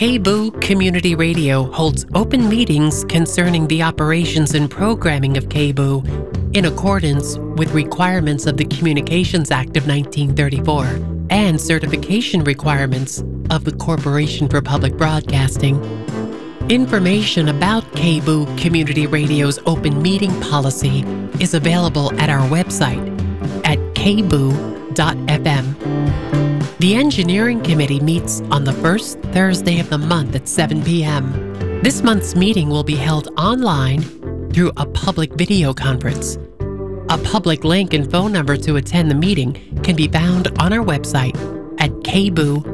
[0.00, 7.36] KBOO Community Radio holds open meetings concerning the operations and programming of KBOO in accordance
[7.36, 10.86] with requirements of the Communications Act of 1934
[11.28, 15.76] and certification requirements of the Corporation for Public Broadcasting.
[16.70, 21.00] Information about KBOO Community Radio's open meeting policy
[21.40, 23.06] is available at our website
[23.66, 24.96] at kboo.fm.
[26.80, 31.82] The Engineering Committee meets on the first Thursday of the month at 7 p.m.
[31.82, 34.00] This month's meeting will be held online
[34.50, 36.38] through a public video conference.
[37.10, 40.82] A public link and phone number to attend the meeting can be found on our
[40.82, 41.36] website
[41.82, 42.64] at kboo.fm.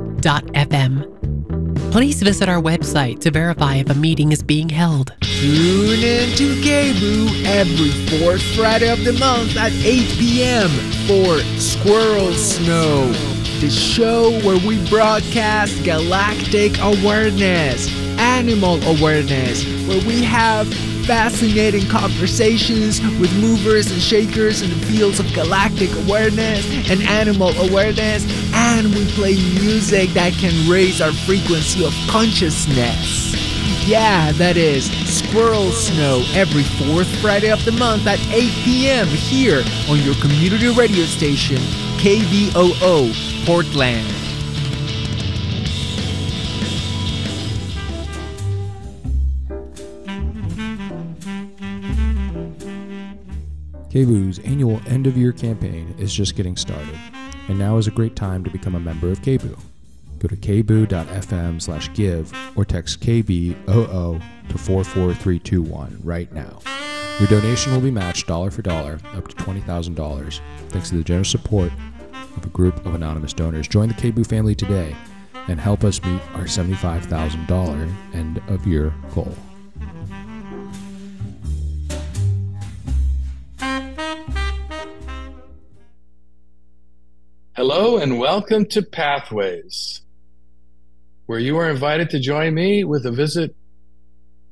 [1.90, 5.16] Please visit our website to verify if a meeting is being held.
[5.22, 7.90] Tune in to KBOO every
[8.20, 9.82] fourth Friday of the month at 8
[10.16, 10.68] p.m.
[11.08, 13.12] for Squirrel Snow,
[13.60, 20.68] the show where we broadcast galactic awareness, animal awareness, where we have
[21.06, 28.26] fascinating conversations with movers and shakers in the fields of galactic awareness and animal awareness,
[28.52, 33.34] and we play music that can raise our frequency of consciousness.
[33.86, 39.06] Yeah, that is Squirrel Snow every fourth Friday of the month at 8 p.m.
[39.06, 41.58] here on your community radio station,
[42.06, 44.06] KBOO Portland.
[53.90, 56.96] KBOO's annual end of year campaign is just getting started,
[57.48, 59.58] and now is a great time to become a member of KBOO.
[60.20, 66.60] Go to kboo.fm slash give or text KBOO to 44321 right now.
[67.18, 71.30] Your donation will be matched dollar for dollar up to $20,000 thanks to the generous
[71.30, 71.72] support
[72.36, 73.68] of a group of anonymous donors.
[73.68, 74.96] Join the KBOO family today
[75.48, 79.34] and help us meet our $75,000 end of year goal.
[87.54, 90.02] Hello and welcome to Pathways,
[91.24, 93.56] where you are invited to join me with a visit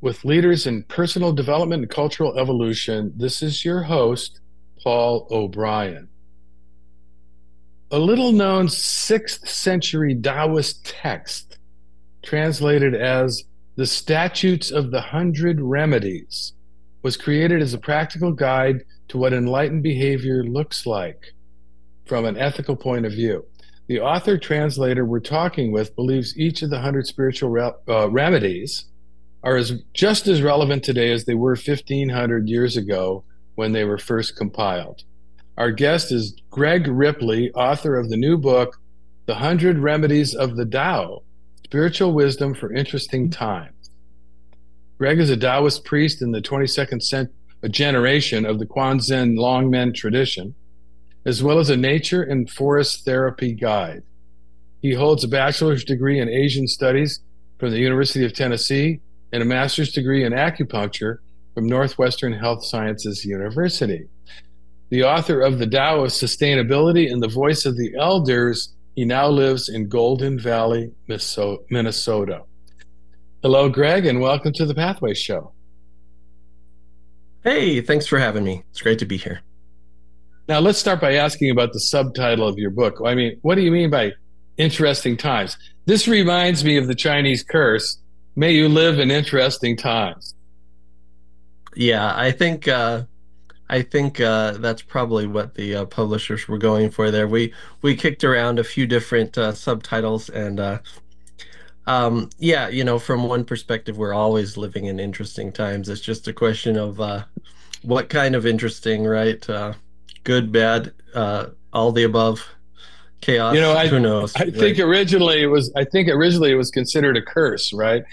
[0.00, 3.12] with leaders in personal development and cultural evolution.
[3.16, 4.40] This is your host,
[4.82, 6.08] Paul O'Brien.
[7.90, 11.58] A little known 6th century Taoist text,
[12.22, 13.44] translated as
[13.76, 16.54] the Statutes of the Hundred Remedies,
[17.02, 21.34] was created as a practical guide to what enlightened behavior looks like
[22.06, 23.44] from an ethical point of view.
[23.86, 28.86] The author translator we're talking with believes each of the hundred spiritual re- uh, remedies
[29.42, 33.24] are as just as relevant today as they were 1500 years ago
[33.56, 35.04] when they were first compiled.
[35.56, 38.80] Our guest is Greg Ripley, author of the new book,
[39.26, 41.22] The Hundred Remedies of the Tao
[41.64, 43.90] Spiritual Wisdom for Interesting Times.
[44.98, 47.30] Greg is a Taoist priest in the 22nd cent-
[47.62, 50.54] uh, generation of the Quan Quanzhen Longmen tradition
[51.24, 54.02] as well as a nature and forest therapy guide.
[54.82, 57.20] He holds a bachelor's degree in Asian studies
[57.58, 59.00] from the University of Tennessee
[59.32, 61.18] and a master's degree in acupuncture
[61.54, 64.08] from Northwestern Health Sciences University.
[64.90, 69.28] The author of The Tao of Sustainability and the Voice of the Elders, he now
[69.28, 72.42] lives in Golden Valley, Minnesota.
[73.42, 75.52] Hello, Greg, and welcome to the Pathways Show.
[77.42, 78.62] Hey, thanks for having me.
[78.70, 79.40] It's great to be here.
[80.48, 83.00] Now, let's start by asking about the subtitle of your book.
[83.04, 84.12] I mean, what do you mean by
[84.58, 85.56] interesting times?
[85.86, 87.98] This reminds me of the Chinese curse
[88.36, 90.34] May you live in interesting times.
[91.76, 93.04] Yeah, I think uh,
[93.68, 97.26] I think uh, that's probably what the uh, publishers were going for there.
[97.26, 100.78] We we kicked around a few different uh, subtitles, and uh,
[101.86, 105.88] um, yeah, you know, from one perspective, we're always living in interesting times.
[105.88, 107.24] It's just a question of uh,
[107.82, 109.46] what kind of interesting, right?
[110.24, 110.92] good, bad,
[111.72, 112.46] all the above
[113.24, 113.54] chaos.
[113.54, 114.34] You know, I, Who knows?
[114.36, 115.72] I think originally it was.
[115.76, 118.04] I think originally it was considered a curse, right?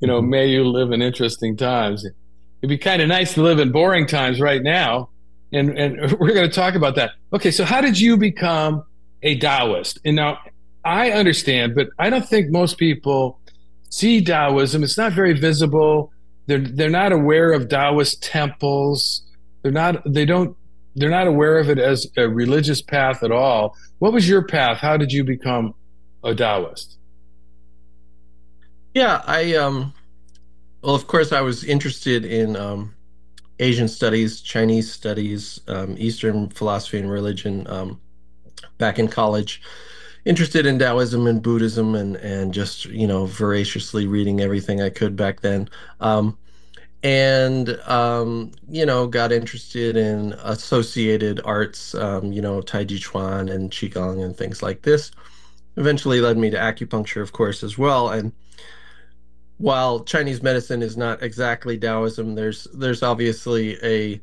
[0.00, 0.28] You know, Mhm.
[0.28, 2.06] may you live in interesting times.
[2.62, 5.08] It'd be kind of nice to live in boring times right now,
[5.52, 7.12] and and we're going to talk about that.
[7.32, 8.84] Okay, so how did you become
[9.22, 9.98] a Taoist?
[10.04, 10.38] And now,
[10.84, 13.38] I understand, but I don't think most people
[13.88, 14.82] see Taoism.
[14.82, 16.12] It's not very visible.
[16.46, 19.22] They're they're not aware of Taoist temples.
[19.62, 20.56] They're not they don't
[20.96, 23.76] they're not aware of it as a religious path at all.
[24.00, 24.78] What was your path?
[24.78, 25.74] How did you become
[26.24, 26.96] a Taoist?
[28.94, 29.94] Yeah, I um
[30.82, 32.94] well of course I was interested in um
[33.60, 38.00] Asian studies, Chinese studies, um, Eastern philosophy and religion um,
[38.78, 39.62] back in college.
[40.24, 45.16] Interested in Taoism and Buddhism and and just you know voraciously reading everything I could
[45.16, 45.68] back then.
[46.00, 46.36] Um,
[47.02, 53.48] and um, you know got interested in associated arts, um, you know Tai Chi Chuan
[53.48, 55.10] and Qigong and things like this.
[55.76, 58.10] Eventually led me to acupuncture, of course, as well.
[58.10, 58.32] And
[59.60, 64.18] while Chinese medicine is not exactly Taoism, there's there's obviously a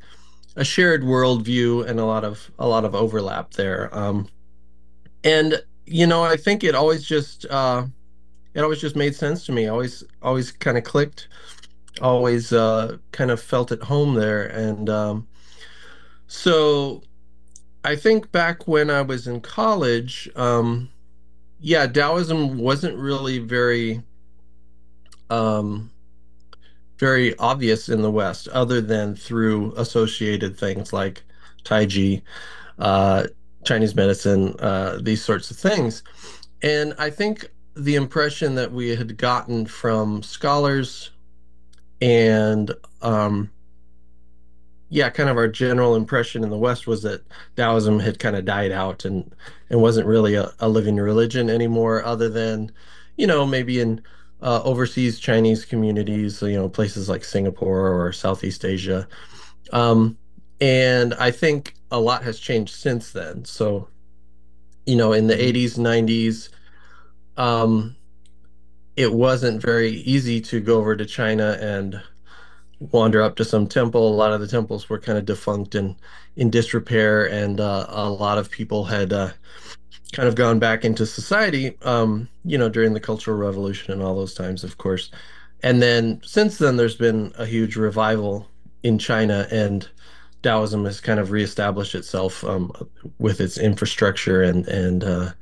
[0.56, 3.96] a shared worldview and a lot of a lot of overlap there.
[3.96, 4.28] Um,
[5.22, 7.86] and you know, I think it always just uh,
[8.52, 9.68] it always just made sense to me.
[9.68, 11.28] Always always kind of clicked.
[12.02, 14.46] Always uh, kind of felt at home there.
[14.46, 15.28] And um,
[16.26, 17.02] so
[17.84, 20.90] I think back when I was in college, um,
[21.60, 24.02] yeah, Taoism wasn't really very
[25.30, 25.90] um,
[26.98, 31.22] very obvious in the West, other than through associated things like
[31.64, 32.22] Tai Chi,
[32.78, 33.24] uh,
[33.64, 36.02] Chinese medicine, uh, these sorts of things.
[36.62, 41.10] And I think the impression that we had gotten from scholars
[42.00, 42.72] and
[43.02, 43.50] um,
[44.90, 47.22] yeah, kind of our general impression in the West was that
[47.56, 49.34] Taoism had kind of died out and
[49.70, 52.72] and wasn't really a, a living religion anymore, other than,
[53.16, 54.00] you know, maybe in
[54.42, 59.08] uh, overseas Chinese communities, you know, places like Singapore or Southeast Asia.
[59.72, 60.16] Um,
[60.60, 63.44] and I think a lot has changed since then.
[63.44, 63.88] So,
[64.86, 66.50] you know, in the 80s, 90s,
[67.36, 67.96] um,
[68.96, 72.00] it wasn't very easy to go over to China and
[72.80, 74.08] wander up to some temple.
[74.08, 75.96] A lot of the temples were kind of defunct and
[76.36, 79.30] in disrepair, and uh, a lot of people had uh,
[80.12, 84.14] kind of gone back into society, um, you know, during the Cultural Revolution and all
[84.14, 85.10] those times, of course.
[85.62, 88.48] And then since then, there's been a huge revival
[88.82, 89.88] in China, and
[90.42, 92.72] Taoism has kind of reestablished itself um,
[93.18, 95.32] with its infrastructure and and uh,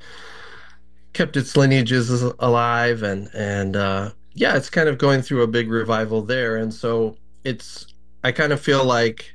[1.13, 2.09] kept its lineages
[2.39, 6.57] alive, and and uh, yeah, it's kind of going through a big revival there.
[6.57, 7.85] And so it's
[8.23, 9.33] I kind of feel like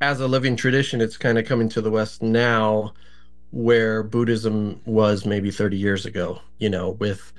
[0.00, 2.92] as a living tradition, it's kind of coming to the West now
[3.50, 7.32] where Buddhism was maybe 30 years ago, you know, with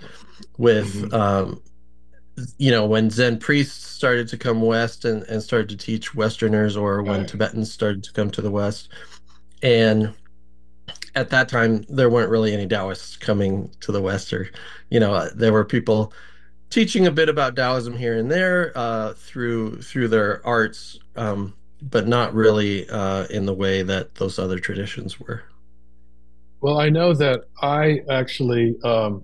[0.58, 1.14] with Mhm.
[1.14, 1.62] um
[2.58, 6.78] you know, when Zen priests started to come west and, and started to teach Westerners
[6.78, 7.28] or when Right.
[7.28, 8.88] Tibetans started to come to the West.
[9.62, 10.14] And
[11.14, 14.50] at that time there weren't really any Taoists coming to the West or,
[14.90, 16.14] you know, there were people
[16.70, 22.08] teaching a bit about Taoism here and there uh, through through their arts, um, but
[22.08, 25.44] not really uh, in the way that those other traditions were.
[26.62, 29.24] Well, I know that I actually um,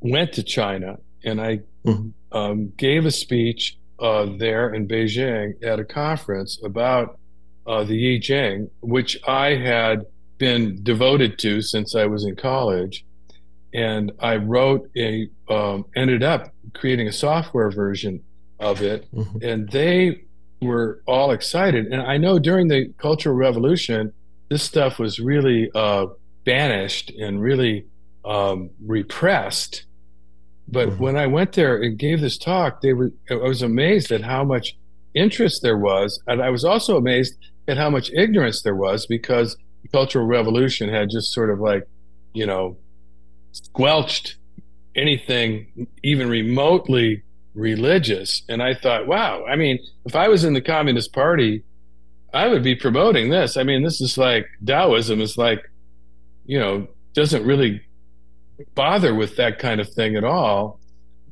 [0.00, 2.12] went to China and I Mhm.
[2.32, 7.18] um, gave a speech uh, there in Beijing at a conference about
[7.66, 10.04] uh, the I Ching, which I had
[10.38, 13.04] been devoted to since I was in college.
[13.72, 18.20] And I wrote a, um, ended up creating a software version
[18.58, 19.42] of it Mhm.
[19.42, 20.22] and they
[20.60, 21.86] were all excited.
[21.86, 24.12] And I know during the Cultural Revolution,
[24.52, 26.06] this stuff was really uh,
[26.44, 27.86] banished and really
[28.24, 29.86] um, repressed.
[30.68, 30.98] But Mhm.
[30.98, 34.44] when I went there and gave this talk, they were I was amazed at how
[34.44, 34.76] much
[35.14, 37.34] interest there was, and I was also amazed
[37.66, 41.84] at how much ignorance there was because the Cultural Revolution had just sort of like,
[42.34, 42.76] you know,
[43.52, 44.36] squelched
[44.94, 47.22] anything even remotely
[47.54, 48.42] religious.
[48.48, 51.62] And I thought, wow, I mean, if I was in the Communist Party,
[52.32, 53.56] I would be promoting this.
[53.56, 55.70] I mean, this is like Taoism is like,
[56.46, 57.82] you know, doesn't really
[58.74, 60.80] bother with that kind of thing at all.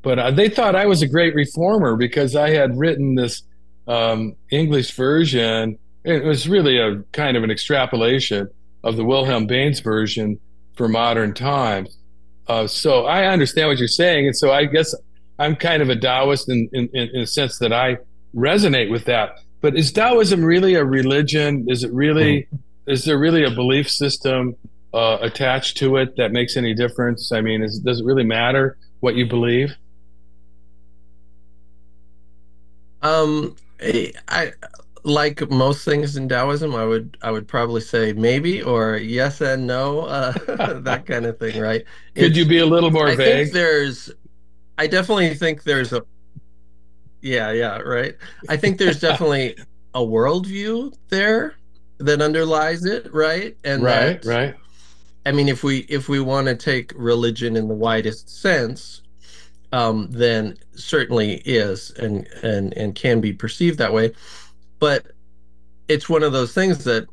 [0.03, 3.43] But uh, they thought I was a great reformer because I had written this
[3.87, 5.79] um, English version.
[6.05, 8.49] It was really a kind of an extrapolation
[8.83, 10.39] of the Wilhelm Baynes version
[10.77, 11.99] for modern times.
[12.47, 14.95] Uh, so I understand what you're saying, and so I guess
[15.39, 17.99] I'm kind of a Taoist in, in, in a sense that I
[18.35, 19.39] resonate with that.
[19.61, 21.67] But is Taoism really a religion?
[21.69, 22.49] Is it really?
[22.87, 24.57] Is there really a belief system
[24.95, 27.31] uh, attached to it that makes any difference?
[27.33, 29.77] I mean, is, does it really matter what you believe?
[33.03, 34.53] Um, I, I
[35.05, 39.67] like most things in Taoism, I would I would probably say maybe or yes and
[39.67, 40.33] no, uh,
[40.81, 41.85] that kind of thing, right?
[42.15, 43.47] Could you be a little more I vague?
[43.47, 44.11] think there's,
[44.79, 46.05] I definitely think there's a,
[47.23, 48.17] yeah, yeah, right.
[48.49, 49.57] I think there's definitely
[49.95, 51.55] a worldview there
[51.99, 53.57] that underlies it, right?
[53.65, 54.55] And right, that, right.
[55.27, 59.03] I mean, if we if we want to take religion in the widest sense,
[59.73, 64.13] um, then certainly is and and and can be perceived that way.
[64.79, 65.13] But
[65.89, 67.07] it's one of those things that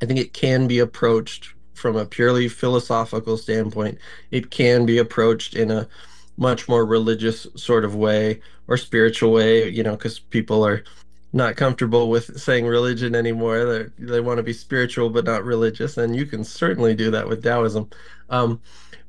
[0.00, 3.98] I think it can be approached from a purely philosophical standpoint.
[4.30, 5.88] It can be approached in a
[6.38, 10.84] much more religious sort of way or spiritual way, you know, because people are
[11.32, 13.64] not comfortable with saying religion anymore.
[13.64, 17.28] They they want to be spiritual but not religious, and you can certainly do that
[17.28, 17.90] with Taoism.
[18.30, 18.62] Um,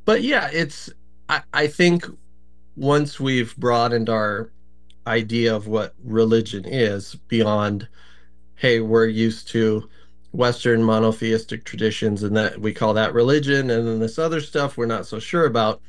[0.05, 0.89] but yeah, it's
[1.29, 2.05] I, I think
[2.75, 4.51] once we've broadened our
[5.07, 7.87] idea of what religion is beyond,
[8.55, 9.87] hey, we're used to
[10.31, 14.85] Western monotheistic traditions and that we call that religion, and then this other stuff we're
[14.85, 15.81] not so sure about.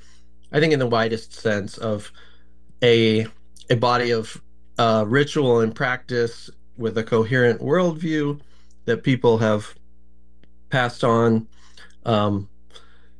[0.53, 2.13] I think in the widest sense of
[2.83, 3.27] a
[3.69, 4.41] a body of
[4.79, 8.41] uh, ritual and practice with a coherent worldview
[8.87, 9.75] that people have
[10.71, 11.47] passed on
[12.05, 12.49] um,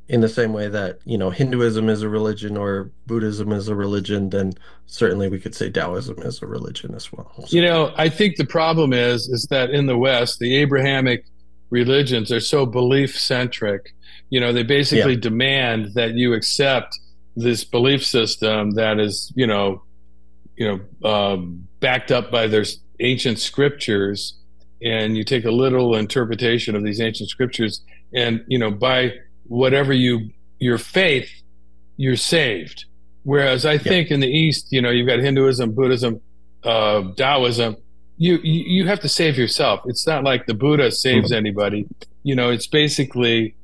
[0.07, 3.75] in the same way that you know Hinduism is a religion or Buddhism is a
[3.75, 4.53] religion, then
[4.87, 7.31] certainly we could say Taoism is a religion as well.
[7.47, 11.25] You know, I think the problem is is that in the West, the Abrahamic
[11.69, 13.93] religions are so belief centric.
[14.29, 16.99] You know, they basically demand that you accept
[17.35, 19.83] this belief system that is, you know,
[20.55, 22.65] you know, um, backed up by their
[22.99, 24.37] ancient scriptures,
[24.81, 27.83] and you take a literal interpretation of these ancient scriptures,
[28.13, 29.13] and you know, by
[29.47, 31.29] whatever you your faith,
[31.97, 32.85] you're saved.
[33.23, 36.21] Whereas I think in the East, you know, you've got Hinduism, Buddhism,
[36.63, 37.77] uh, Taoism.
[38.17, 39.81] You, you you have to save yourself.
[39.85, 41.87] It's not like the Buddha saves anybody.
[42.23, 43.55] You know, it's basically,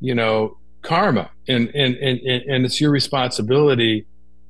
[0.00, 4.06] you know, karma, and and and and it's your responsibility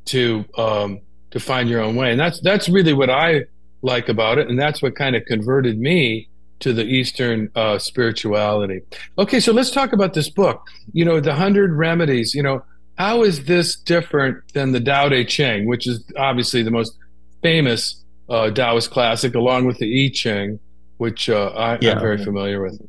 [0.06, 1.00] to um,
[1.30, 2.10] to find your own way.
[2.10, 3.44] And that's that's really what I
[3.82, 6.28] like about it, and that's what kind of converted me
[6.60, 8.80] to the Eastern uh, spirituality.
[9.18, 10.66] Okay, so let's talk about this book.
[10.92, 12.34] You know, the Hundred Remedies.
[12.34, 12.64] You know,
[12.96, 16.96] how is this different than the Tao Te Ching, which is obviously the most
[17.42, 20.58] famous uh, Taoist classic, along with the I Ching,
[20.98, 21.92] which uh, I, Yeah.
[21.92, 22.80] I'm very familiar with.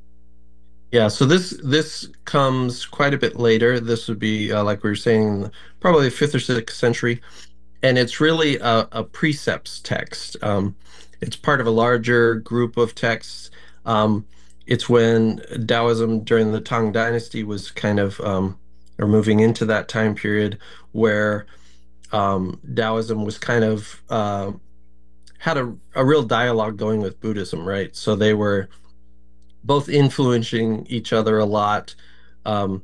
[0.95, 3.81] Yeah, so this this comes quite a bit later.
[3.81, 7.21] This would be uh, like we were saying, probably fifth or sixth century,
[7.83, 10.37] and it's really a, a precepts text.
[10.41, 10.77] Um,
[11.19, 13.51] it's part of a larger group of texts.
[13.85, 14.25] Um,
[14.67, 18.57] it's when Taoism during the Tang Dynasty was kind of um,
[18.97, 20.59] or moving into that time period
[20.93, 21.45] where
[22.13, 24.53] um, Taoism was kind of uh,
[25.39, 27.93] had a, a real dialogue going with Buddhism, right?
[27.97, 28.69] So they were
[29.65, 31.95] both influencing each other a lot.
[32.45, 32.83] Um,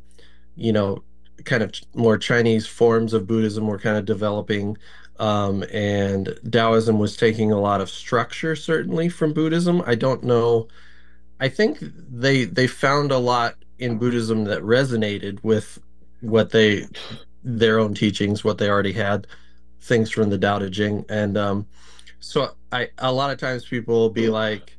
[0.56, 1.04] you know,
[1.46, 4.78] kind of more Chinese forms of Buddhism were kind of developing,
[5.20, 9.84] um, and Taoism was taking a lot of structure, certainly from Buddhism.
[9.86, 10.68] I don't know.
[11.40, 15.80] I think they they found a lot in Buddhism that resonated with
[16.22, 16.88] what they
[17.44, 19.28] their own teachings, what they already had,
[19.80, 21.68] things from the Tao Te Ching, and um,
[22.20, 24.78] so I a lot of times people will be like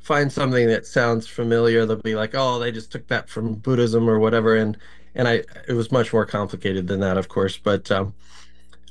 [0.00, 4.08] find something that sounds familiar they'll be like oh they just took that from buddhism
[4.08, 4.76] or whatever and
[5.14, 8.14] and i it was much more complicated than that of course but um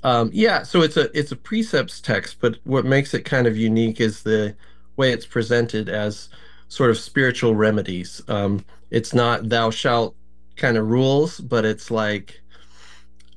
[0.03, 3.57] um yeah so it's a it's a precepts text but what makes it kind of
[3.57, 4.55] unique is the
[4.95, 6.29] way it's presented as
[6.67, 8.21] sort of spiritual remedies.
[8.27, 10.15] Um it's not thou shalt
[10.55, 12.41] kind of rules but it's like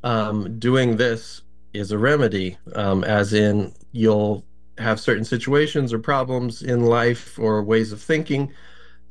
[0.04, 4.44] um doing this is a remedy um as in you'll
[4.78, 8.52] have certain situations or problems in life or ways of thinking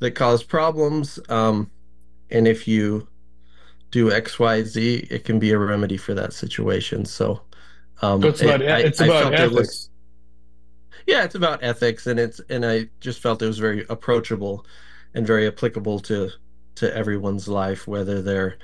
[0.00, 1.18] that cause problems.
[1.28, 1.70] Um,
[2.30, 3.06] and if you
[3.90, 7.04] do X, Y, Z, it can be a remedy for that situation.
[7.04, 7.42] So,
[8.00, 9.54] um, So it's about it- I- it's I about it ethics.
[9.54, 9.90] was-
[11.06, 14.66] yeah, it's about ethics, and it's and I just felt it was very approachable
[15.14, 16.30] and very applicable to
[16.76, 18.56] to everyone's life, whether they're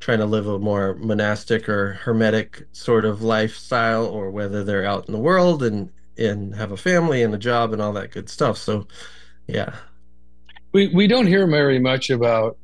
[0.00, 5.06] trying to live a more monastic or hermetic sort of lifestyle, or whether they're out
[5.06, 5.90] in the world and
[6.20, 8.58] and have a family and a job and all that good stuff.
[8.58, 8.86] So,
[9.46, 9.74] yeah,
[10.72, 12.58] we we don't hear very much about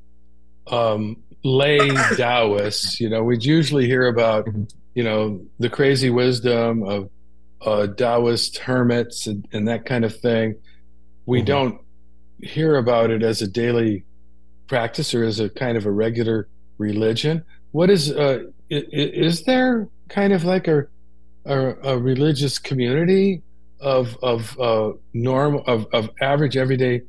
[0.71, 1.79] um, lay
[2.17, 3.01] Taoists.
[3.01, 4.71] You know, we'd usually hear about Mhm.
[4.95, 7.11] you know the crazy wisdom of
[7.63, 10.55] uh, Taoist hermits and, and that kind of thing.
[11.27, 11.47] We Mhm.
[11.47, 11.81] don't
[12.43, 14.05] hear about it as a daily
[14.69, 16.49] practice or as a kind of a regular
[16.79, 17.43] religion.
[17.73, 20.85] What is uh, is there kind of like a
[21.47, 23.43] a, a religious community
[23.80, 27.02] of of uh, norm of of average everyday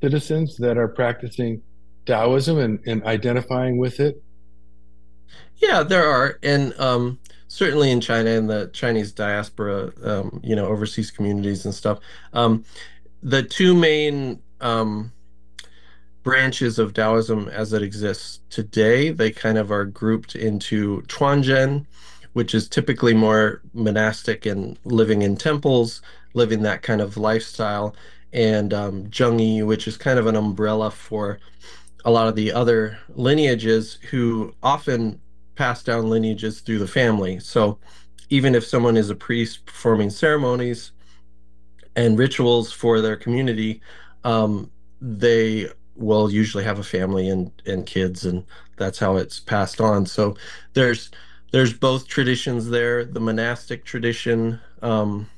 [0.00, 1.62] citizens that are practicing
[2.06, 4.22] Taoism and, and identifying with it?
[5.56, 7.18] Yeah, there are, and um,
[7.48, 11.98] certainly in China and the Chinese diaspora, um, you know, overseas communities and stuff.
[12.32, 12.64] Um,
[13.22, 15.12] the two main um,
[16.22, 21.86] branches of Taoism as it exists today, they kind of are grouped into Quanzhen,
[22.36, 26.02] which is typically more monastic and living in temples,
[26.34, 27.96] living that kind of lifestyle,
[28.30, 31.38] and um, Zhengyi, which is kind of an umbrella for
[32.04, 35.18] a lot of the other lineages who often
[35.54, 37.38] pass down lineages through the family.
[37.38, 37.78] So
[38.28, 40.92] even if someone is a priest performing ceremonies
[41.96, 43.80] and rituals for their community,
[44.24, 48.44] um, they will usually have a family and and kids, and
[48.76, 50.04] that's how it's passed on.
[50.04, 50.36] So
[50.74, 51.10] there's
[51.52, 53.04] there's both traditions there.
[53.04, 55.28] The monastic tradition, um,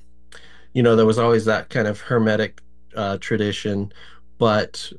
[0.72, 2.60] you know, there was always that kind of hermetic
[2.96, 3.92] uh, tradition,
[4.38, 4.92] but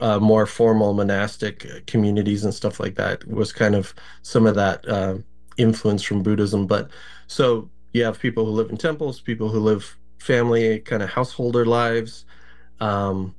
[0.00, 4.86] uh, more formal monastic communities and stuff like that was kind of some of that
[4.88, 5.16] uh,
[5.56, 6.66] influence from Buddhism.
[6.66, 6.90] But
[7.26, 11.64] so you have people who live in temples, people who live family kind of householder
[11.64, 12.24] lives,
[12.80, 13.34] um,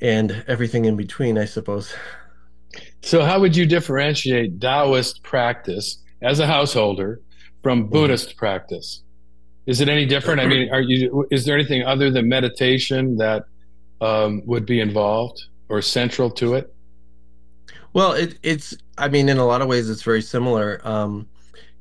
[0.00, 1.94] and everything in between, I suppose.
[3.02, 7.20] So, how would you differentiate Taoist practice as a householder
[7.62, 9.02] from Buddhist practice?
[9.66, 10.40] Is it any different?
[10.40, 11.26] I mean, are you?
[11.30, 13.44] Is there anything other than meditation that
[14.00, 16.74] um, would be involved or central to it?
[17.94, 20.80] Well, it, it's, I mean, in a lot of ways, it's very similar.
[20.84, 21.28] Um,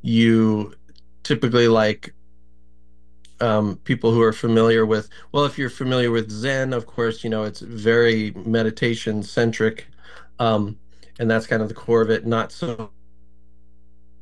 [0.02, 0.76] you
[1.24, 2.14] typically like
[3.42, 7.30] um, people who are familiar with, well, if you're familiar with Zen, of course, you
[7.30, 9.88] know, it's very meditation centric.
[10.40, 10.78] Um,
[11.20, 12.92] and that's kind of the core of it, not so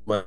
[0.05, 0.25] much,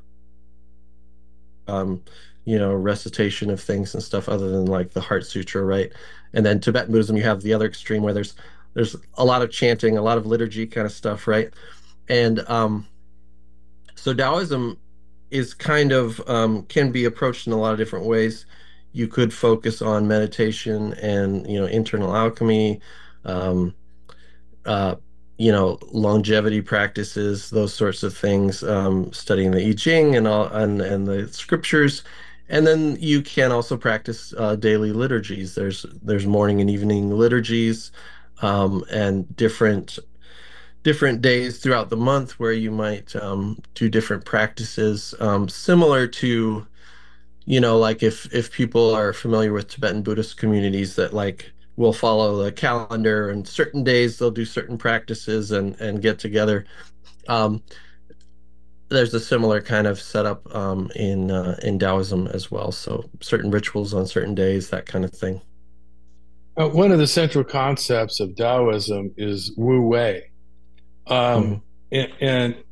[1.66, 2.02] um,
[2.44, 5.92] you know, recitation of things and stuff other than like the Heart Sutra, right?
[6.32, 8.34] And then Tibetan Buddhism, you have the other extreme where there's
[8.74, 11.52] there's a lot of chanting, a lot of liturgy kind of stuff, right?
[12.08, 12.86] And um,
[13.94, 14.78] so Taoism
[15.30, 18.46] is kind of um, can be approached in a lot of different ways.
[18.92, 22.80] You could focus on meditation and you know internal alchemy,
[23.24, 23.74] um,
[24.64, 24.96] uh,
[25.38, 28.62] you know longevity practices, those sorts of things.
[28.62, 32.02] Um, studying the I Ching and all and and the scriptures,
[32.48, 35.54] and then you can also practice uh, daily liturgies.
[35.54, 37.90] There's there's morning and evening liturgies,
[38.42, 39.98] um, and different
[40.84, 46.66] different days throughout the month where you might um, do different practices um, similar to
[47.46, 51.92] you know like if if people are familiar with tibetan buddhist communities that like will
[51.92, 56.64] follow the calendar and certain days they'll do certain practices and and get together
[57.28, 57.62] um,
[58.90, 63.50] there's a similar kind of setup um, in uh, in taoism as well so certain
[63.50, 65.40] rituals on certain days that kind of thing
[66.56, 70.22] Uh, one of the central concepts of Taoism is Wu Wei.
[71.06, 72.64] Um, and, and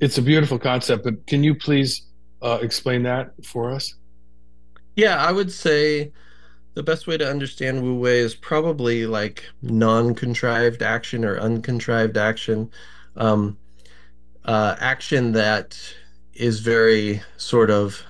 [0.00, 2.02] it's a beautiful concept, but can you please
[2.42, 3.94] uh, explain that for us?
[4.96, 6.12] Yeah, I would say
[6.74, 12.70] the best way to understand Wu Wei is probably like non-contrived action or uncontrived action.
[13.16, 13.56] Um,
[14.44, 15.78] uh, action that
[16.34, 18.02] is very sort of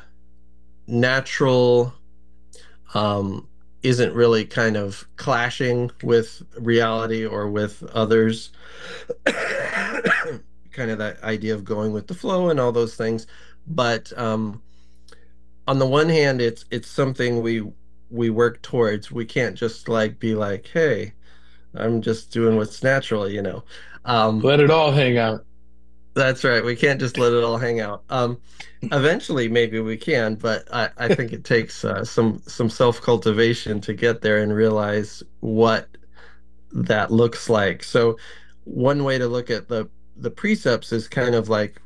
[0.87, 1.93] natural,
[2.95, 3.47] um,
[3.83, 8.51] isn't really kind of clashing with reality or with others.
[10.73, 13.27] kind of that idea of going with the flow and all those things.
[13.67, 14.63] But um,
[15.69, 17.71] on the one hand, it's it's something we
[18.15, 19.11] we work towards.
[19.13, 21.15] We can't just like be like, hey,
[21.75, 23.65] I'm just doing what's natural, you know.
[24.07, 25.45] Um, Let it all hang out.
[26.15, 26.65] that's right.
[26.65, 28.05] We can't just let it all hang out.
[28.09, 28.41] Um,
[28.93, 33.81] eventually, maybe we can, but I, I think it takes uh, some some self cultivation
[33.83, 35.89] to get there and realize what
[36.73, 37.85] that looks like.
[37.85, 38.19] So,
[38.65, 41.81] one way to look at the the precepts is kind of like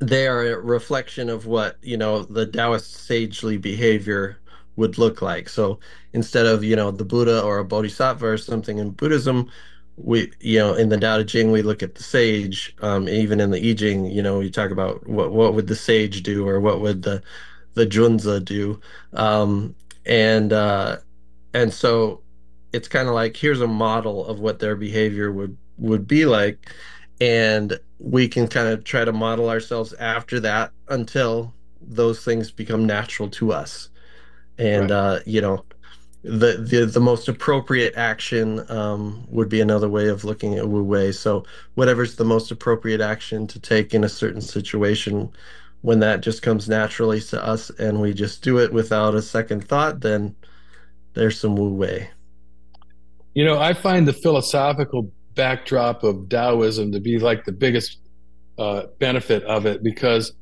[0.00, 4.38] they are a reflection of what you know the Taoist sagely behavior
[4.76, 5.48] would look like.
[5.48, 5.78] So
[6.12, 9.50] instead of you know the Buddha or a Bodhisattva or something in Buddhism,
[9.96, 12.74] we you know in the Tao Te Ching we look at the sage.
[12.80, 15.76] Um, even in the I Ching, you know, you talk about what what would the
[15.76, 17.22] sage do or what would the
[17.74, 18.80] the Junzi do,
[19.14, 19.74] um,
[20.06, 20.98] and uh,
[21.52, 22.22] and so
[22.72, 26.70] it's kind of like here's a model of what their behavior would would be like
[27.20, 32.86] and we can kind of try to model ourselves after that until those things become
[32.86, 33.88] natural to us
[34.58, 34.90] and Right.
[34.90, 35.64] uh you know
[36.22, 40.82] the the the most appropriate action um would be another way of looking at wu
[40.82, 45.30] wei so whatever's the most appropriate action to take in a certain situation
[45.84, 49.68] when that just comes naturally to us and we just do it without a second
[49.68, 50.34] thought, then
[51.12, 52.08] there's some wu wei.
[53.34, 57.98] You know, I find the philosophical backdrop of Taoism to be like the biggest
[58.56, 60.32] uh, benefit of it because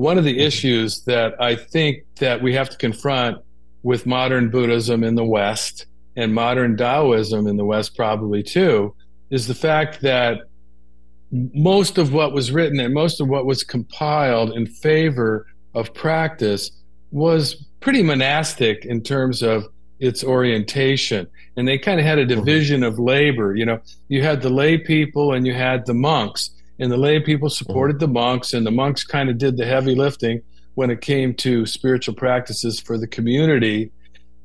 [0.00, 3.36] one of the issues that I think that we have to confront
[3.82, 5.84] with modern Buddhism in the West
[6.16, 8.94] and modern Taoism in the West, probably too,
[9.28, 10.38] is the fact that
[11.30, 16.70] most of what was written and most of what was compiled in favor of practice
[17.10, 19.64] was pretty monastic in terms of
[19.98, 21.26] its orientation.
[21.58, 23.54] And they kind of had a division of labor.
[23.54, 26.48] You know, you had the lay people and you had the monks,
[26.80, 29.94] and the lay people supported the monks, and the monks kind of did the heavy
[29.94, 30.42] lifting
[30.74, 33.90] when it came to spiritual practices for the community.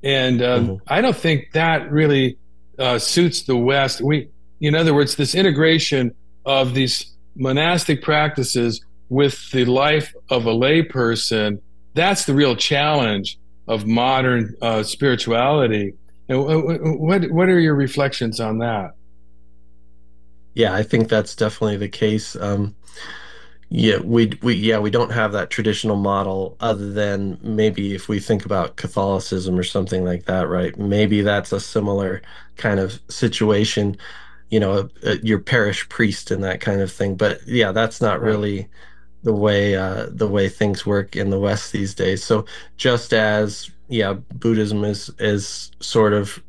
[0.03, 0.79] And um, Mhm.
[0.87, 2.37] I don't think that really
[2.77, 4.01] uh, suits the West.
[4.01, 4.27] We,
[4.59, 6.13] in other words, this integration
[6.45, 7.05] of these
[7.37, 11.59] monastic practices with the life of a layperson,
[11.93, 15.93] that's the real challenge of modern uh, spirituality.
[16.27, 18.91] And wh- wh- what what are your reflections on that?
[20.55, 22.35] Yeah, I think that's definitely the case.
[22.37, 22.75] Um,
[23.69, 28.19] yeah, we we yeah we don't have that traditional model other than maybe if we
[28.19, 30.77] think about Catholicism or something like that, right?
[30.79, 32.21] Maybe that's a similar
[32.57, 33.97] kind of situation,
[34.49, 37.15] you know, uh, your parish priest and that kind of thing.
[37.17, 38.23] But yeah, that's not Right.
[38.23, 38.69] really
[39.23, 42.23] the way uh, the way things work in the West these days.
[42.23, 42.45] So
[42.77, 46.43] just as yeah, Buddhism is is sort of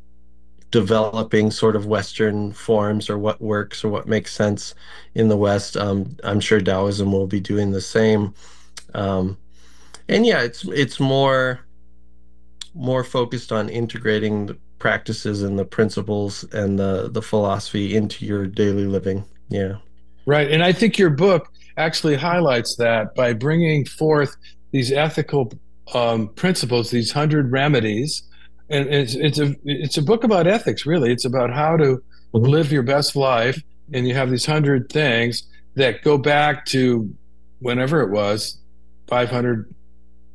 [0.77, 4.75] developing sort of Western forms or what works or what makes sense
[5.15, 5.75] in the West.
[5.75, 8.35] Um, I'm sure Taoism will be doing the same.
[8.93, 9.39] Um,
[10.07, 11.61] and yeah, it's it's more
[12.75, 18.45] more focused on integrating the practices and the principles and the the philosophy into your
[18.45, 19.25] daily living.
[19.49, 19.77] Yeah.
[20.27, 20.51] Right.
[20.51, 24.35] And I think your book actually highlights that by bringing forth
[24.69, 25.51] these ethical
[25.95, 28.21] um, principles, these hundred remedies.
[28.69, 31.11] And it's, it's a it's a book about ethics, really.
[31.11, 32.03] It's about how to
[32.33, 33.61] live your best life,
[33.93, 35.43] and you have these hundred things
[35.75, 37.13] that go back to
[37.59, 38.57] whenever it was,
[39.07, 39.73] 500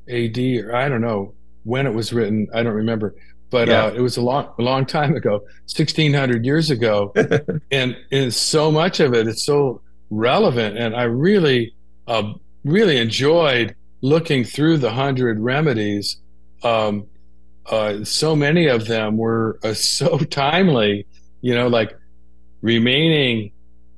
[0.09, 0.61] A.D.
[0.63, 2.49] or I don't know when it was written.
[2.55, 3.15] I don't remember,
[3.51, 3.85] but Yeah.
[3.87, 7.13] uh, it was a long a long time ago, 1600 years ago
[7.71, 11.75] and, and so much of it is so relevant and i really
[12.07, 12.33] uh,
[12.65, 16.19] really enjoyed looking through the hundred remedies
[16.65, 17.07] um,
[17.67, 21.07] uh, so many of them were uh, so timely
[21.41, 21.97] you know like
[22.61, 23.53] remaining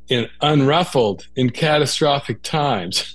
[0.09, 3.13] in unruffled in catastrophic times.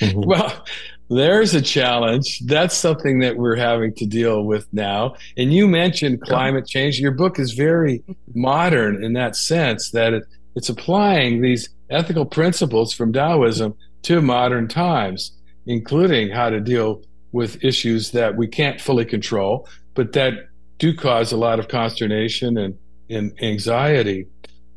[0.00, 0.26] Mhm.
[0.26, 0.64] well
[1.12, 2.40] there's a challenge.
[2.46, 5.16] That's something that we're having to deal with now.
[5.36, 7.00] And you mentioned climate change.
[7.00, 10.22] Your book is very modern in that sense that it,
[10.54, 15.32] it's applying these ethical principles from taoism to modern times
[15.66, 20.34] including how to deal with issues that we can't fully control but that
[20.78, 22.76] do cause a lot of consternation and,
[23.08, 24.26] and anxiety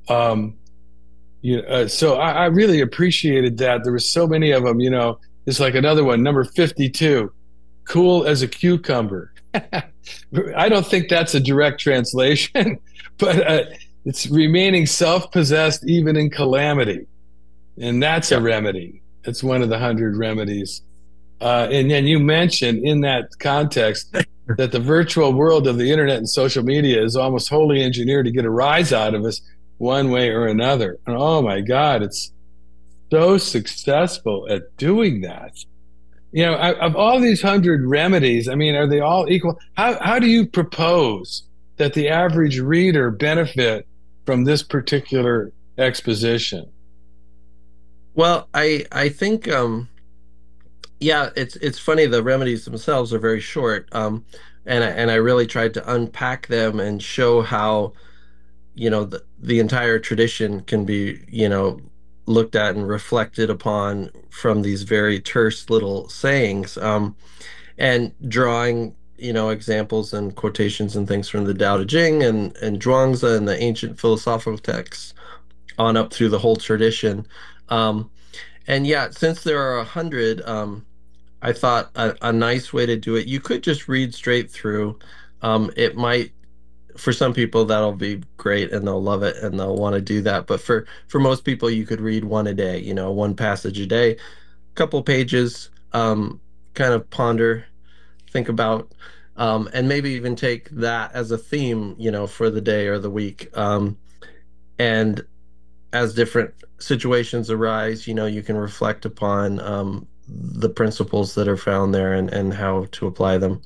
[0.09, 0.55] um,
[1.43, 3.83] you know, uh, so I, I really appreciated that.
[3.83, 4.79] There were so many of them.
[4.79, 7.31] You know, it's like another one, number fifty-two,
[7.85, 9.33] cool as a cucumber.
[9.53, 12.79] I don't think that's a direct translation,
[13.17, 13.63] but uh,
[14.05, 17.07] it's remaining self-possessed even in calamity,
[17.79, 19.01] and that's a remedy.
[19.25, 20.81] It's one of the hundred remedies.
[21.41, 24.15] Uh, and then you mentioned in that context
[24.57, 28.31] that the virtual world of the internet and social media is almost wholly engineered to
[28.31, 29.41] get a rise out of us
[29.77, 30.97] one way or another.
[31.05, 32.31] And oh my God, it's
[33.11, 35.53] so successful at doing that.
[36.31, 39.59] You know, I- of all these hundred remedies, I mean, are they all equal?
[39.75, 41.43] How, how do you propose
[41.77, 43.87] that the average reader benefit
[44.25, 46.69] from this particular exposition?
[48.15, 49.89] Well, I I think um
[51.03, 53.89] yeah, it's it's funny the remedies themselves are very short.
[53.91, 54.25] Um
[54.65, 57.93] and I, and I really tried to unpack them and show how
[58.75, 61.81] you know the, the entire tradition can be, you know,
[62.25, 66.77] looked at and reflected upon from these very terse little sayings.
[66.77, 67.15] Um
[67.77, 72.55] and drawing, you know, examples and quotations and things from the Tao Te Ching and
[72.57, 75.13] and Zhuangzi and the ancient philosophical texts
[75.77, 77.27] on up through the whole tradition.
[77.67, 78.09] Um
[78.67, 80.85] and yeah, since there are a hundred, um,
[81.43, 83.27] I thought a, a nice way to do it.
[83.27, 84.97] You could just read straight through.
[85.41, 86.31] Um, it might,
[86.95, 90.21] for some people, that'll be great and they'll love it and they'll want to do
[90.21, 90.47] that.
[90.47, 92.79] But for for most people, you could read one a day.
[92.79, 94.17] You know, one passage a day,
[94.75, 95.69] couple pages.
[95.91, 96.39] Um,
[96.75, 97.65] kind of ponder,
[98.31, 98.91] think about,
[99.37, 101.95] um, and maybe even take that as a theme.
[101.99, 103.49] You know, for the day or the week.
[103.57, 103.97] Um,
[104.79, 105.25] and
[105.91, 111.57] as different situations arise, you know, you can reflect upon, um, the principles that are
[111.57, 113.61] found there and, and how to apply them.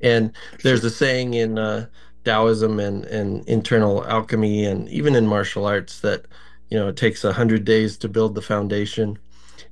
[0.00, 1.86] And there's a saying in uh,
[2.24, 6.26] Taoism and, and internal alchemy and even in martial arts that
[6.70, 9.18] you know it takes a hundred days to build the foundation.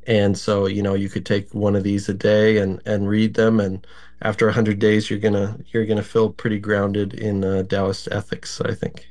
[0.07, 3.35] And so you know you could take one of these a day and and read
[3.35, 3.87] them, and
[4.23, 8.61] after a hundred days you're gonna you're gonna feel pretty grounded in uh, Taoist ethics.
[8.61, 9.07] I think.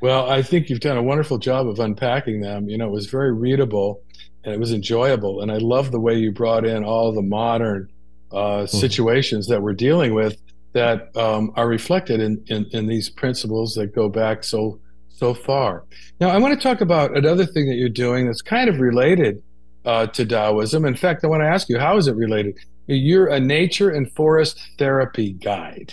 [0.00, 2.68] Well, I think you've done a wonderful job of unpacking them.
[2.68, 4.02] You know, it was very readable
[4.44, 5.42] and it was enjoyable.
[5.42, 7.90] And I love the way you brought in all the modern
[8.32, 10.40] uh, situations that we're dealing with
[10.72, 15.84] that um, are reflected in, in, in these principles that go back so so far.
[16.18, 19.42] Now, I want to talk about another thing that you're doing that's kind of related
[19.84, 20.86] uh, to Taoism.
[20.86, 22.56] In fact, I want to ask you, how is it related?
[22.86, 25.92] You're a nature and forest therapy guide.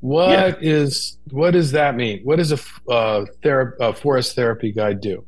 [0.00, 2.20] What is what does that mean?
[2.24, 2.58] What does a,
[2.92, 5.24] uh, thera- a forest therapy guide do?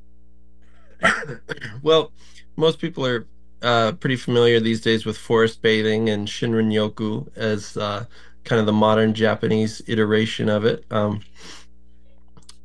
[1.82, 2.12] Well,
[2.56, 3.26] most people are
[3.62, 8.04] uh, pretty familiar these days with forest bathing and Shinrin Yoku as uh,
[8.44, 10.84] kind of the modern Japanese iteration of it.
[10.90, 11.20] Um,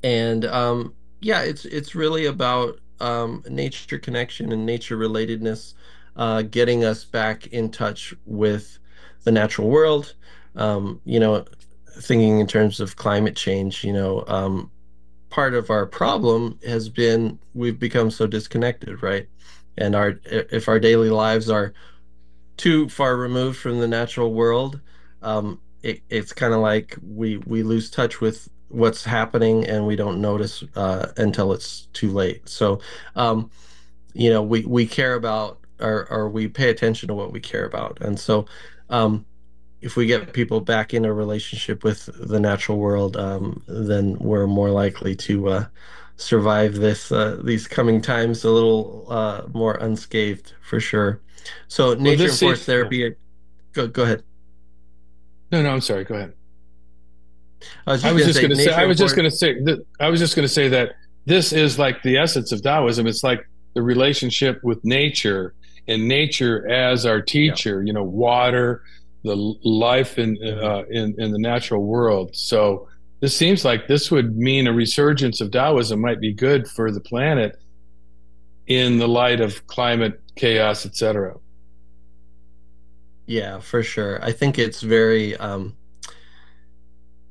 [0.03, 5.73] and um, yeah, it's it's really about um, nature connection and nature relatedness,
[6.15, 8.79] uh, getting us back in touch with
[9.23, 10.15] the natural world.
[10.55, 11.45] Um, you know,
[11.87, 13.83] thinking in terms of climate change.
[13.83, 14.71] You know, um,
[15.33, 19.27] part of our problem has been we've become so disconnected, right?
[19.75, 21.73] And our if our daily lives are
[22.57, 24.79] too far removed from the natural world,
[25.23, 29.95] um, it, it's kind of like we we lose touch with what's happening and we
[29.95, 32.47] don't notice uh, until it's too late.
[32.47, 32.79] So,
[33.15, 33.49] um,
[34.13, 37.65] you know, we we care about or or we pay attention to what we care
[37.65, 38.45] about, and so.
[38.91, 39.25] Um,
[39.83, 44.47] if we get people back in a relationship with the natural world, um, then we're
[44.47, 45.65] more likely to uh,
[46.15, 51.21] survive this uh, these coming times a little uh, more unscathed for sure.
[51.67, 53.15] So nature this and forest seems- therapy.
[53.73, 54.23] Go go ahead.
[55.51, 56.03] No, no, I'm sorry.
[56.03, 56.33] Go ahead.
[57.85, 58.73] I was just, going to say.
[58.73, 59.85] I was just going to say that.
[59.99, 63.07] I was just going to say that this is like the essence of Taoism.
[63.07, 65.53] It's like the relationship with nature
[65.87, 67.83] and nature as our teacher.
[67.83, 68.83] You know, water,
[69.23, 72.35] the life in uh, in in the natural world.
[72.35, 72.87] So
[73.21, 76.99] this seems like this would mean a resurgence of Taoism might be good for the
[76.99, 77.57] planet
[78.67, 81.35] in the light of climate chaos, etc.
[83.25, 84.23] Yeah, for sure.
[84.23, 85.77] I think it's very um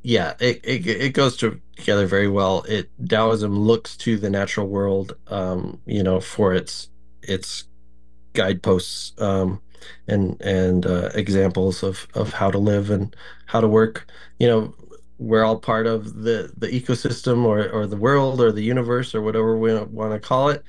[0.02, 2.64] yeah, it, it it goes together very well.
[2.68, 6.88] It Taoism looks to the natural world um, you know, for its
[7.22, 7.64] its
[8.32, 9.60] guideposts um
[10.08, 13.14] and and uh, examples of of how to live and
[13.46, 14.06] how to work.
[14.38, 14.74] You know,
[15.18, 19.22] we're all part of the the ecosystem or or the world or the universe or
[19.22, 20.64] whatever we want to call it.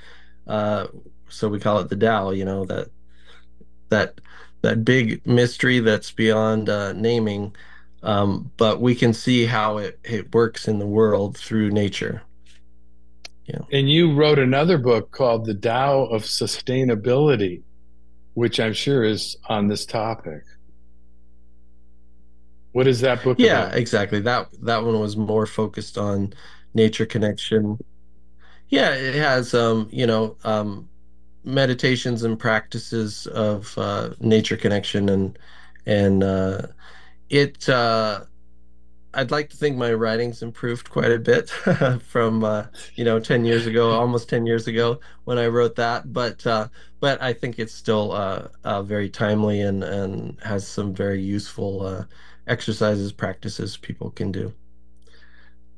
[0.47, 0.87] Uh
[1.29, 2.89] so we call it the Tao, you know, that
[3.89, 4.21] that
[4.61, 7.55] that big mystery that's beyond uh, naming,
[8.01, 12.21] um, but we can see how it, it works in the world through nature.
[13.45, 13.59] Yeah.
[13.71, 17.61] And you wrote another book called The Tao of Sustainability,
[18.33, 20.43] which I'm sure is on this topic.
[22.73, 23.75] What is that book Yeah, about?
[23.75, 24.21] exactly.
[24.21, 26.33] That that one was more focused on
[26.73, 27.79] nature connection.
[28.69, 30.89] Yeah, it has um, you know, um,
[31.43, 35.39] meditations and practices of uh, nature connection and
[35.85, 36.67] and uh,
[37.29, 38.25] it uh,
[39.15, 41.49] I'd like to think my writing's improved quite a bit
[42.07, 46.11] from uh, you know 10 years ago, almost 10 years ago when I wrote that.
[46.11, 46.67] But uh,
[46.99, 51.85] but I think it's still uh, uh, very timely and and has some very useful
[51.85, 52.05] uh,
[52.47, 54.51] exercises, practices people can do.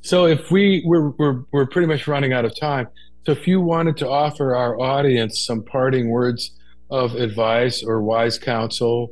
[0.02, 2.88] So if we we're, we're we're pretty much running out of time.
[3.26, 6.52] So if you wanted to offer our audience some parting words
[6.92, 9.10] of advice or wise counsel,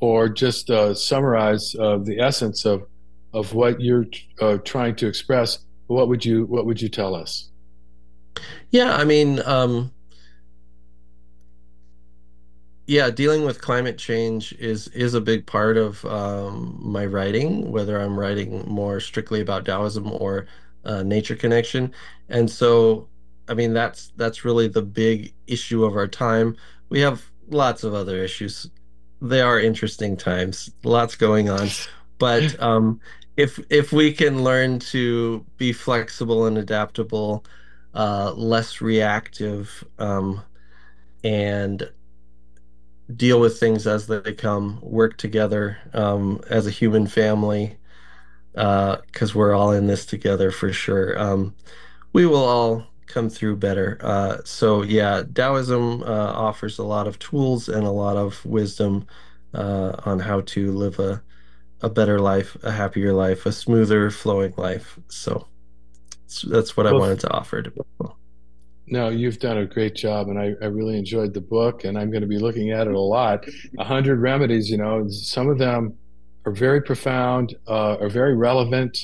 [0.00, 2.82] or just uh, summarize the essence of
[3.32, 4.06] of what you're
[4.40, 7.50] uh, trying to express, what would you what would you tell us?
[8.70, 9.92] Yeah, I mean, um,
[12.86, 18.00] yeah, dealing with climate change is is a big part of um, my writing, whether
[18.00, 20.46] I'm writing more strictly about Taoism or
[20.84, 21.92] uh, nature connection.
[22.28, 23.08] And so,
[23.48, 26.56] I mean, that's that's really the big issue of our time.
[26.88, 28.68] We have lots of other issues.
[29.20, 31.68] They are interesting times, lots going on.
[32.18, 33.00] But um,
[33.36, 37.44] if if we can learn to be flexible and adaptable,
[37.94, 40.42] uh, less reactive, um,
[41.24, 41.90] and
[43.16, 47.76] deal with things as they come, work together um, as a human family,
[48.54, 51.18] because we're all in this together for sure.
[51.18, 51.54] Um,
[52.12, 53.98] we will all come through better.
[54.00, 59.06] Uh, so yeah, Taoism uh, offers a lot of tools and a lot of wisdom
[59.54, 61.22] uh, on how to live a
[61.82, 64.98] a better life, a happier life, a smoother flowing life.
[65.08, 65.46] So
[66.28, 68.16] that's- that's what I wanted to offer to people.
[68.86, 72.10] No, you've done a great job, and I, I really enjoyed the book, and I'm
[72.10, 73.44] going to be looking at it a lot.
[73.78, 75.94] A hundred remedies, you know, some of them
[76.44, 78.98] are very profound, uh, are very relevant,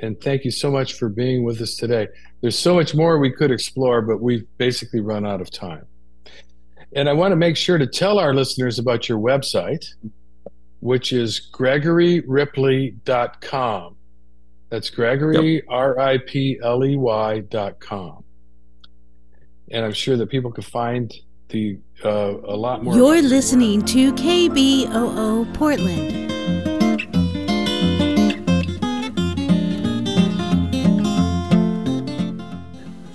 [0.00, 2.08] and thank you so much for being with us today.
[2.40, 5.84] There's so much more we could explore, but we've basically run out of time.
[6.92, 9.84] And I want to make sure to tell our listeners about your website,
[10.80, 13.96] which is gregoryripley.com.
[14.70, 18.22] That's Gregory, R I P L E Y dot com.
[19.72, 21.12] And I'm sure that people can find
[21.48, 22.94] the uh, a lot more.
[22.94, 26.30] You're about your listening to KBOO Portland.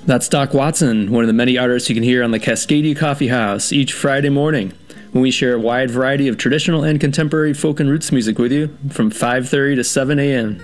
[0.05, 3.29] That's Doc Watson, one of the many artists you can hear on the Cascadia Coffee
[3.29, 4.84] House each Friday morning when
[5.21, 8.75] we share a wide variety of traditional and contemporary folk and roots music with you
[8.89, 10.61] from 5:30 to 7 a.m.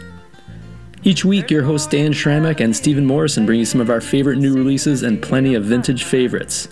[1.03, 4.37] Each week, your hosts Dan Schramek and Stephen Morrison bring you some of our favorite
[4.37, 6.67] new releases and plenty of vintage favorites.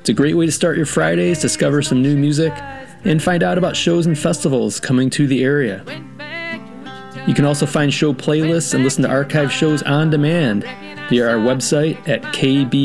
[0.00, 2.52] It's a great way to start your Fridays, discover some new music,
[3.04, 5.82] and find out about shows and festivals coming to the area.
[7.26, 10.62] You can also find show playlists and listen to archive shows on demand
[11.08, 12.76] via our website at kboo.fm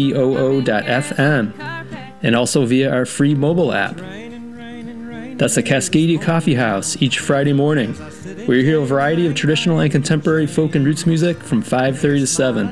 [2.24, 4.00] and also via our free mobile app.
[5.42, 7.96] That's the Cascadia Coffee House each Friday morning,
[8.46, 12.20] where you hear a variety of traditional and contemporary folk and roots music from 5:30
[12.20, 12.72] to 7,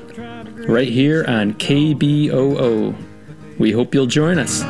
[0.67, 2.93] right here on KBOO.
[3.57, 4.63] We hope you'll join us.